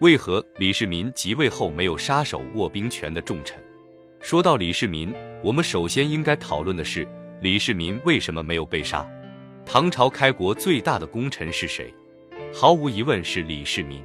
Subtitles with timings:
[0.00, 3.62] 为何李世民即位后没有杀手握兵权的重臣？
[4.22, 5.14] 说到李世民，
[5.44, 7.06] 我们首先应该讨论的是
[7.42, 9.06] 李世民为什么没有被杀？
[9.66, 11.92] 唐朝开国最大的功臣是谁？
[12.50, 14.02] 毫无疑问是李世民。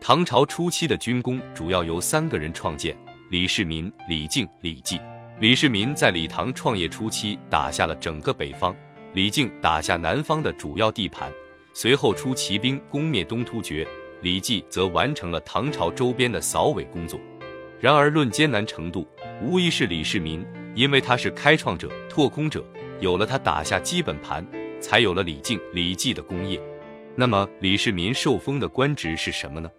[0.00, 2.96] 唐朝初期的军功主要由三个人创建：
[3.28, 4.98] 李世民、李靖、李绩。
[5.38, 8.74] 李世民在李唐创业初期打下了整个北方，
[9.12, 11.30] 李靖打下南方的主要地盘，
[11.74, 13.86] 随后出骑兵攻灭东突厥，
[14.22, 17.20] 李绩则完成了唐朝周边的扫尾工作。
[17.78, 19.06] 然而论艰难程度，
[19.42, 22.64] 无疑是李世民，因为他是开创者、拓空者，
[23.00, 24.46] 有了他打下基本盘，
[24.80, 26.60] 才有了李靖、李绩的功业。
[27.14, 29.70] 那么李世民受封的官职是什么呢？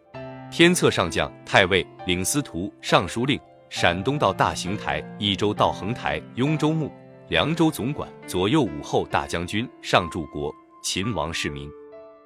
[0.51, 6.91] 天策上将、太尉、领司徒、尚书令，陕东道大行台、益州道衡台、雍州牧、
[7.29, 11.69] 凉州总管、左右武后大将军、上柱国、秦王世民。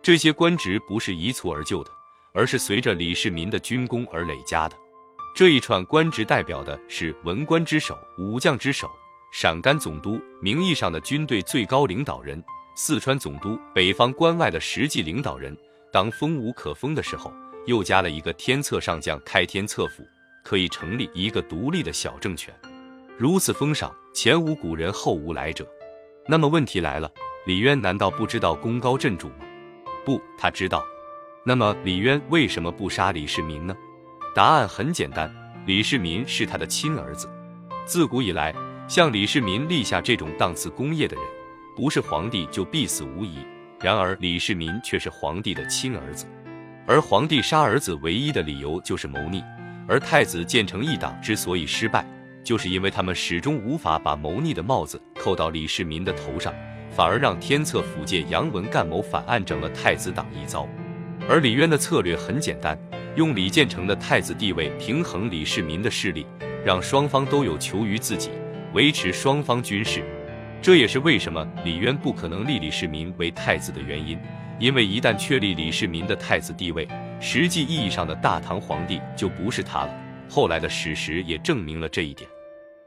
[0.04, 1.92] 这些官职不是一蹴而就的，
[2.34, 4.76] 而是随着李世民的军功而累加的。
[5.36, 8.90] 这一串官职代表的是文官之首、武将之首、
[9.32, 12.40] 陕甘总督，名义上的军队最高领导人；
[12.76, 15.56] 四川总督，北方关外的实际领导人。
[15.92, 17.34] 当封无可封的时候。
[17.68, 20.04] 又加了一个天策上将，开天策府，
[20.44, 22.52] 可以成立一个独立的小政权。
[23.20, 25.64] 如此封赏，前无古人，后无来者。
[26.28, 27.08] 那么问题来了，
[27.46, 29.46] 李渊难道不知道功高震主吗？
[30.04, 30.84] 不，他知道。
[31.44, 33.76] 那么李渊为什么不杀李世民呢？
[34.36, 35.34] 答案很简单，
[35.66, 37.28] 李世民是他的亲儿子。
[37.84, 38.54] 自古以来，
[38.88, 41.26] 像李世民立下这种档次功业的人，
[41.76, 43.40] 不是皇帝就必死无疑。
[43.80, 46.28] 然而李世民却是皇帝的亲儿子。
[46.86, 49.44] 而皇帝杀儿子唯一的理由就是谋逆，
[49.88, 52.06] 而太子建成一党之所以失败，
[52.44, 56.54] 就是因为他们始终无法把谋逆的帽子扣到李世民的头上，
[56.92, 60.70] 反而让天策府借杨文干谋反案，整了太子党一遭。
[61.32, 62.78] 而李渊的策略很简单，
[63.16, 66.26] 用李建成的太子地位平衡李世民的势力，
[66.66, 68.32] 让双方都有求于自己，
[68.74, 70.04] 维持双方军事。
[70.62, 74.20] 这也是为什么李渊不可能立李世民为太子的原因。
[74.60, 76.86] 因为一旦确立李世民的太子地位，
[77.22, 80.04] 实际意义上的大唐皇帝就不是他了。
[80.30, 82.30] 后来的史实也证明了这一点。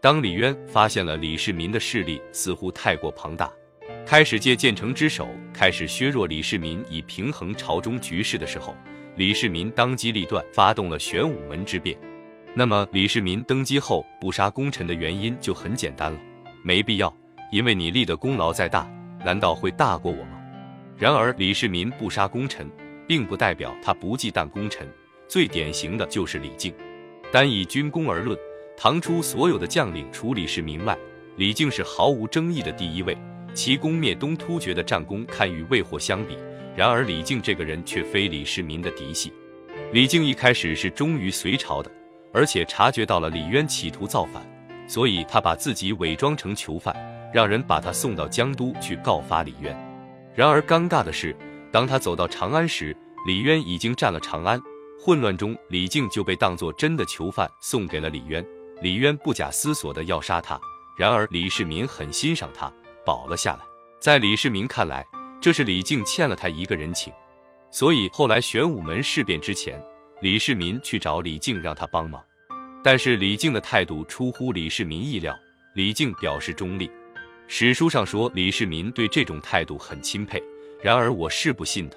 [0.02, 3.50] 当李渊发现了李世民的势力似乎太过庞大，
[4.06, 8.76] 开始借建成之手开始削弱李世民以平衡朝中局势的时候，
[9.16, 11.96] 李世民当机立断发动了玄武门之变。
[12.54, 16.18] 那么李世民登基后不杀功臣的原因就很简单了，
[16.62, 17.12] 没必要，
[17.50, 18.86] 因为你立的功劳再大，
[19.24, 20.38] 难道会大过我吗？
[20.98, 22.70] 然而，李世民不杀功臣，
[23.08, 24.86] 并不代表他不忌惮功臣。
[25.26, 26.72] 最典型的就是李靖。
[27.32, 28.38] 单以军功而论，
[28.76, 30.96] 唐初所有的将领除李世民外，
[31.36, 33.16] 李靖是毫无争议的第一位。
[33.54, 36.36] 其攻灭东突厥的战功堪与魏霍相比。
[36.76, 39.32] 然而，李靖这个人却非李世民的嫡系。
[39.92, 41.90] 李靖一开始是忠于隋朝的，
[42.32, 44.44] 而且察觉到了李渊企图造反，
[44.88, 46.94] 所以他把自己伪装成囚犯，
[47.32, 49.72] 让人把他送到江都去告发李渊。
[50.34, 51.34] 然而尴尬的是，
[51.70, 54.60] 当他走到长安时，李渊已经占了长安。
[55.00, 58.44] 混乱中，李靖就被当作真的囚犯送给了李渊。
[58.82, 60.58] 李渊不假思索的要杀他，
[60.96, 62.72] 然而李世民很欣赏他，
[63.04, 63.60] 保了下来。
[64.00, 65.04] 在李世民看来，
[65.40, 67.12] 这是李靖欠了他一个人情，
[67.70, 69.82] 所以后来玄武门事变之前，
[70.20, 72.22] 李世民去找李靖让他帮忙。
[72.82, 75.34] 但是李靖的态度出乎李世民意料，
[75.74, 76.90] 李靖表示中立。
[77.46, 80.42] 史书上说李世民对这种态度很钦佩，
[80.82, 81.96] 然而我是不信的。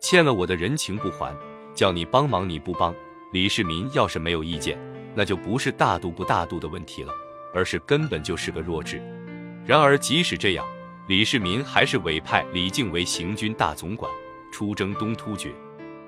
[0.00, 1.34] 欠了我的人情不还，
[1.74, 2.94] 叫你帮忙你不帮。
[3.32, 4.78] 李世民要是没有意见，
[5.14, 7.12] 那就不是大度不大度的问题了，
[7.54, 9.02] 而是根本就是个弱智。
[9.68, 10.66] 然而即使这样，
[11.08, 14.10] 李世民还是委派李靖为行军大总管，
[14.50, 15.50] 出征东突厥。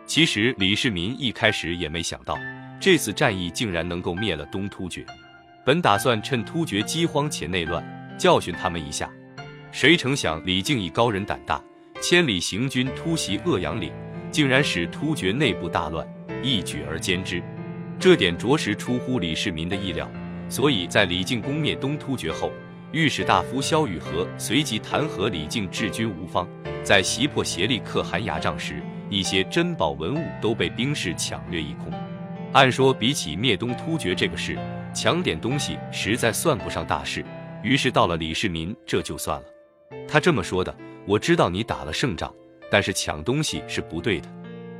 [0.06, 2.38] 其实李世民一开始也没想到，
[2.81, 5.04] 这次战役竟然能够灭了东突厥，
[5.62, 7.84] 本打算趁突厥饥荒且内乱。
[8.19, 9.10] 教训他们一下，
[9.70, 11.62] 谁成想李靖以高人胆大，
[12.00, 13.93] 千里行军突袭鄂阳岭，
[14.31, 16.09] 竟然使突厥内部大乱，
[16.43, 17.43] 一举而歼之。
[17.99, 20.11] 这点着实出乎李世民的意料。
[20.49, 22.50] 所以在李靖攻灭东突厥后，
[22.92, 26.48] 御史大夫萧雨和随即弹劾李靖治军无方。
[26.82, 31.92] 在袭破协力可汗牙帐时，一些珍宝文物都被兵士抢掠一空。
[32.52, 34.58] 按说比起灭东突厥这个事，
[34.92, 37.25] 抢点东西实在算不上大事。
[37.62, 39.46] 于是到了李世民，这就算了。
[40.08, 40.75] 他这么说的
[41.06, 42.34] ：“我知道你打了胜仗，
[42.70, 44.28] 但是抢东西是不对的。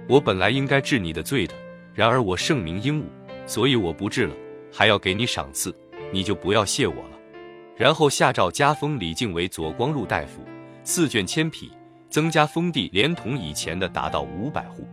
[0.09, 1.55] 我本来应该治你的罪的，
[1.95, 3.05] 然而我圣明英武，
[3.47, 4.35] 所以我不治了，
[4.73, 5.73] 还要给你赏赐，
[6.11, 7.11] 你就不要谢我了。”
[7.81, 10.45] 然后下诏加封李靖为左光禄大夫，
[10.85, 11.73] 赐卷千匹，
[12.11, 14.87] 增加封地，连同以前的达到五百户。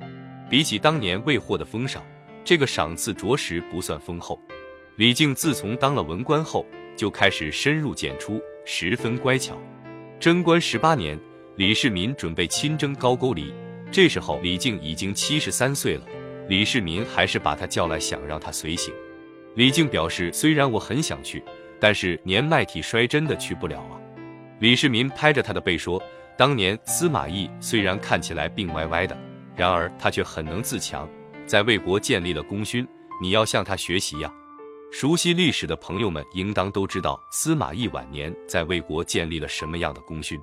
[0.50, 2.02] 比起当年未获的封赏，
[2.46, 4.40] 这个赏赐着实不算丰厚。
[4.96, 9.58] 李靖自从当了文官后，就开始深入简出，十分乖巧。
[10.18, 11.20] 贞观十八年，
[11.58, 13.54] 李世民准备亲征高句丽，
[13.92, 16.06] 这时候李靖已经七十三岁了，
[16.48, 18.94] 李世民还是把他叫来，想让他随行。
[19.56, 21.44] 李靖表示，虽然我很想去，
[21.80, 24.00] 但是年迈体衰，真的去不了啊。
[24.60, 26.02] 李世民拍着他的背说
[26.38, 29.18] ：“当年司马懿虽然看起来病歪歪的。”
[29.56, 31.10] 然而他却很能自强，
[31.46, 32.88] 在魏国建立了功勋。
[33.22, 34.32] 你要向他学习呀！
[34.92, 40.40] 熟悉历史的朋友们应当都知道司马懿晚年在魏国建立了什么样的功勋。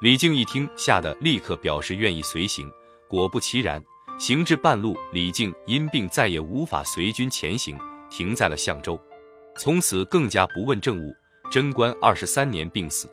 [0.00, 2.70] 李靖一听，吓得立刻表示愿意随行。
[3.08, 3.82] 果不其然，
[4.18, 7.78] 行至半路，李靖因病再也无法随军前行，
[8.10, 9.00] 停在了相州，
[9.58, 11.14] 从此更加不问政务。
[11.50, 13.10] 贞观二十三年病死。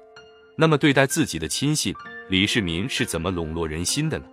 [0.58, 1.94] 那么对待自己的亲信，
[2.30, 4.26] 李世民是怎么笼络人心的呢？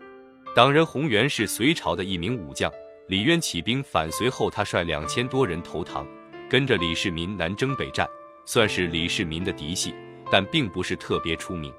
[0.54, 2.70] 党人洪元是隋朝的一名武将，
[3.08, 6.06] 李渊起兵反隋后，他率两千多人投唐，
[6.50, 8.06] 跟着李世民南征北战，
[8.44, 9.94] 算是李世民的嫡系，
[10.30, 11.72] 但并不是特别出名。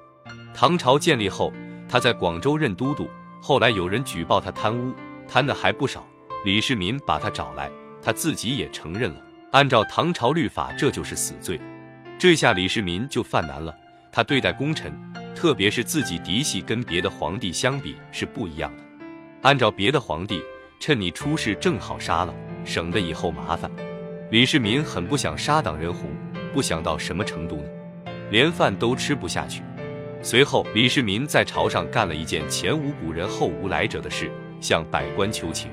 [0.54, 1.52] 唐朝建立后，
[1.88, 3.06] 他在广州任都督，
[3.40, 4.94] 后来有人举报他贪污，
[5.28, 6.06] 贪的还不少，
[6.44, 7.70] 李世民把他找来，
[8.02, 9.20] 他自己也承认了。
[9.54, 11.60] 按照唐朝律法，这就是死罪。
[12.18, 13.72] 这下李世民就犯难了，
[14.10, 14.92] 他对待功臣。
[15.32, 18.82] 特别是自己嫡系跟别的皇帝相比是不一样的。
[19.42, 20.42] 按照别的皇帝，
[20.80, 22.34] 趁你出事正好杀了，
[22.64, 23.70] 省得以后麻烦。
[24.28, 26.10] 李世民很不想杀党人红，
[26.52, 28.12] 不想到什么程度呢？
[28.32, 29.62] 连饭都吃不下去。
[30.20, 34.28] 随后，李世民在朝上干了一件前无古人后无来者的事，
[34.60, 35.70] 向百官求情。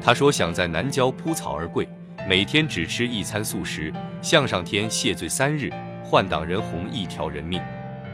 [0.00, 1.88] 他说想在南郊铺草而跪，
[2.28, 5.70] 每天只吃一餐素食，向上天谢罪三日，
[6.04, 7.60] 换党人红一条人命。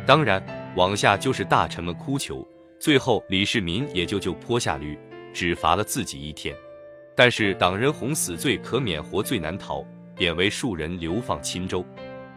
[0.06, 0.42] 当然。
[0.76, 2.46] 往下就是大臣们哭求，
[2.78, 4.96] 最后李世民也就就坡下驴，
[5.32, 6.54] 只罚了自己一天。
[7.16, 9.84] 但是党人红死罪可免，活罪难逃，
[10.14, 11.84] 贬为庶人，流放钦州。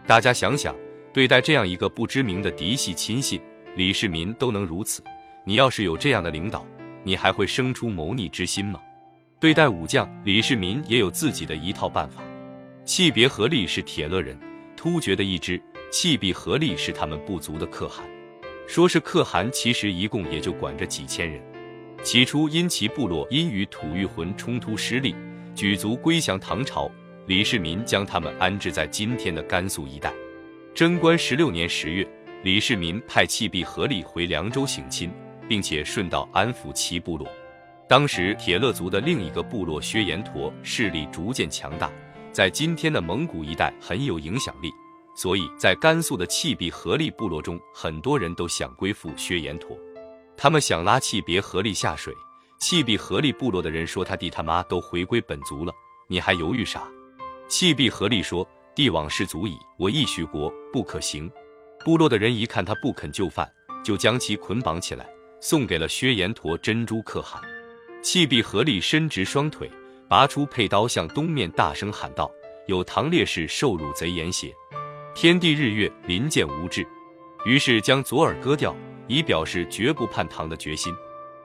[0.08, 0.74] 大家想想，
[1.12, 3.40] 对待这样一个不知名的嫡系亲信，
[3.76, 5.04] 李世民都能如此，
[5.44, 6.66] 你要是有这样的领导，
[7.04, 8.80] 你还会生出谋逆之心吗？
[9.42, 12.22] 对待武将，李世民也有自己的一套办法。
[12.84, 14.38] 弃别合力是铁勒人，
[14.76, 15.60] 突厥的一支；
[15.90, 18.06] 弃必合力是他们部族的可汗。
[18.68, 21.42] 说是可汗，其实一共也就管着几千人。
[22.04, 25.12] 起初，因其部落因与吐谷浑冲突失利，
[25.56, 26.88] 举族归降唐朝，
[27.26, 30.14] 李世民将他们安置在今天的甘肃一带。
[30.72, 32.06] 贞观十六年十月，
[32.44, 35.10] 李世民派弃必合力回凉州省亲，
[35.48, 37.26] 并且顺道安抚其部落。
[37.88, 41.90] 当时，铁勒族的另一个部落薛延陀势力逐渐强大，
[42.32, 44.72] 在今天的蒙古一带很有影响力。
[45.14, 49.76] 所以在甘肃的契必合力部落中，很多人都想归附薛延陀，
[50.38, 52.14] 他们想拉契别合力下水。
[52.58, 55.72] 契必合力部落的人说：“他弟他妈都回归本族了，
[56.08, 56.88] 你还犹豫啥？”
[57.46, 61.30] 契必合力说：“帝往事足矣，我亦许国，不可行。”
[61.84, 63.46] 部落的人一看他不肯就范，
[63.84, 65.06] 就将其捆绑起来，
[65.42, 67.42] 送给了薛延陀珍珠可汗。
[68.02, 69.70] 契必合力伸直双腿，
[70.08, 72.30] 拔出佩刀，向东面大声喊道
[72.66, 74.52] ：“有唐烈士受辱贼言邪？”
[75.14, 76.86] 天地日月临见无志，
[77.46, 78.74] 于是将左耳割掉，
[79.06, 80.92] 以表示绝不叛唐的决心。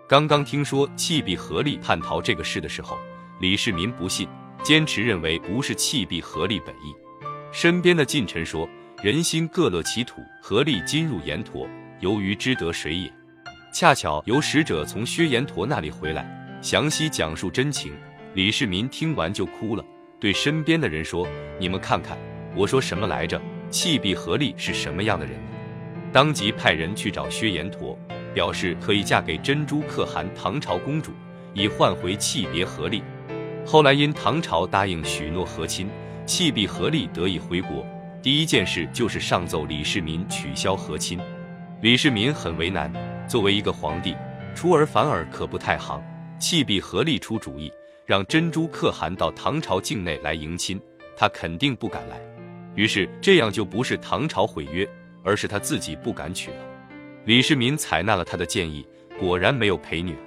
[0.07, 2.98] 刚刚听说弃必合力叛逃这个事的时候，
[3.39, 4.28] 李世民不信，
[4.64, 6.95] 坚持认为不是弃必合力本意。
[7.52, 8.68] 身边的近臣说
[9.04, 11.68] ：“人心各乐其土，合力今入延陀，
[11.99, 13.14] 由于知得谁也。”
[13.73, 16.26] 恰巧有使者从薛延陀那里回来，
[16.61, 17.94] 详细讲述真情。
[18.33, 19.83] 李世民听完就哭了，
[20.19, 21.28] 对身边的人说
[21.59, 22.18] ：“你们看看，
[22.56, 25.52] 我说什么来着？”弃必合力是什么样的人呢？
[26.14, 27.99] 当即派人去找薛延陀，
[28.33, 31.11] 表示可以嫁给珍珠可汗唐朝公主，
[31.54, 33.04] 以换回弃别合力。
[33.66, 35.90] 后来因唐朝答应许诺和亲，
[36.26, 37.85] 弃必合力得以回国。
[38.21, 41.19] 第一件事就是上奏李世民取消和亲。
[41.81, 42.92] 李世民很为难，
[43.28, 44.16] 作为一个皇帝，
[44.56, 46.02] 出尔反尔可不太行。
[46.39, 47.71] 弃必合力出主意，
[48.06, 50.79] 让珍珠可汗到唐朝境内来迎亲，
[51.15, 52.19] 他肯定不敢来。
[52.75, 54.87] 于是这样就不是唐朝毁约，
[55.23, 56.57] 而是他自己不敢娶了。
[57.25, 58.87] 李世民采纳了他的建议，
[59.19, 60.19] 果然没有陪女儿。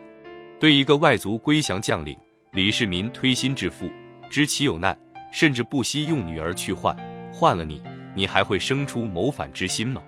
[0.59, 2.17] 对一个外族归降将领，
[2.53, 3.89] 李世民推心置腹，
[4.29, 4.99] 知其有难，
[5.33, 6.95] 甚至不惜用女儿去换。
[7.33, 7.81] 换了你，
[8.15, 10.03] 你还会生出谋反之心吗？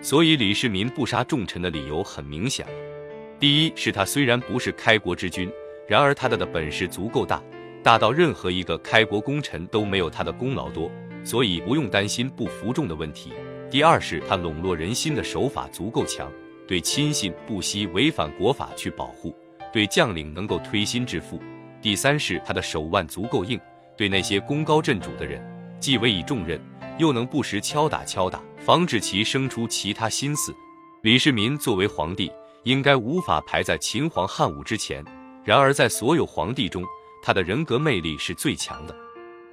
[0.00, 2.72] 所以李世民不杀重臣的理由很明显了。
[3.40, 5.50] 第一是他虽然不是开国之君，
[5.88, 7.42] 然而他的的本事足够大，
[7.82, 10.90] 大到任何一个开国功臣都没有他的功劳多。
[11.22, 13.32] 所以不用担心不服众的问题。
[13.70, 16.30] 第二是他笼络人心的手法足够强，
[16.66, 19.34] 对亲信不惜违反国法去保护，
[19.72, 21.38] 对将领能够推心置腹；
[21.80, 23.60] 第三是他的手腕足够硬，
[23.96, 25.42] 对那些功高震主的人，
[25.78, 26.60] 既委以重任，
[26.98, 30.54] 又能不时敲打敲打，防止其生出其他心思。
[31.02, 32.32] 李世民作为皇帝，
[32.64, 35.04] 应该无法排在秦皇汉武之前。
[35.44, 36.84] 然而，在所有皇帝中，
[37.22, 38.96] 他的人格魅力是最强的。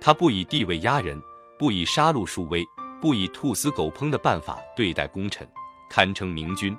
[0.02, 1.22] 他不以地位压人，
[1.58, 2.66] 不以杀戮树威，
[3.02, 5.48] 不以兔死狗烹的办法对待功臣，
[5.90, 6.76] 堪称明君。